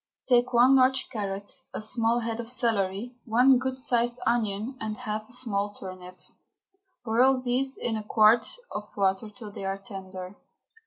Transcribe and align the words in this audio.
Take 0.25 0.51
one 0.51 0.75
large 0.77 1.09
carrot, 1.09 1.61
a 1.75 1.79
small 1.79 2.21
head 2.21 2.39
of 2.39 2.49
celery, 2.49 3.13
one 3.25 3.59
good 3.59 3.77
sized 3.77 4.19
onion, 4.25 4.75
and 4.81 4.97
half 4.97 5.29
a 5.29 5.31
small 5.31 5.75
turnip, 5.75 6.17
and 6.27 6.35
boil 7.05 7.39
these 7.39 7.77
in 7.77 7.95
a 7.95 8.03
quart 8.03 8.47
of 8.71 8.89
water 8.97 9.29
till 9.29 9.51
they 9.51 9.63
are 9.63 9.77
tender. 9.77 10.33